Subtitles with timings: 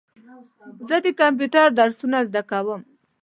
[0.87, 2.81] زه د کمپیوټر درسونه زده کوم.